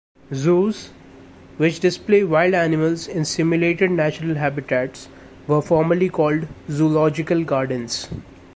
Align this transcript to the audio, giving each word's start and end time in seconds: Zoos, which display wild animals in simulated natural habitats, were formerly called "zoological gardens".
Zoos, 0.33 0.89
which 1.57 1.79
display 1.79 2.23
wild 2.23 2.55
animals 2.55 3.07
in 3.07 3.23
simulated 3.23 3.91
natural 3.91 4.33
habitats, 4.33 5.09
were 5.45 5.61
formerly 5.61 6.09
called 6.09 6.47
"zoological 6.67 7.43
gardens". 7.43 8.09